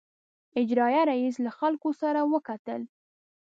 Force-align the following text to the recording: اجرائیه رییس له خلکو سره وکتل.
اجرائیه 0.61 1.01
رییس 1.09 1.35
له 1.45 1.51
خلکو 1.59 1.89
سره 2.01 2.19
وکتل. 2.33 2.81